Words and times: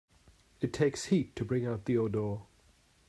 It 0.61 0.73
takes 0.73 1.05
heat 1.13 1.35
to 1.35 1.45
bring 1.45 1.67
out 1.67 1.85
the 1.85 1.99
odor. 1.99 2.37